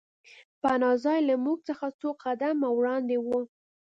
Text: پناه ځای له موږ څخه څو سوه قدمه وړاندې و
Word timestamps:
پناه 0.61 0.95
ځای 1.03 1.19
له 1.29 1.35
موږ 1.45 1.59
څخه 1.69 1.85
څو 1.99 2.09
سوه 2.13 2.19
قدمه 2.23 2.67
وړاندې 2.73 3.17
و 3.19 3.27